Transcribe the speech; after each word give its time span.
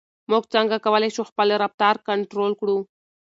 موږ 0.31 0.43
څنګه 0.53 0.77
کولای 0.85 1.11
شو 1.15 1.23
خپل 1.31 1.47
رفتار 1.63 1.95
کنټرول 2.07 2.51
کړو؟ 2.59 2.77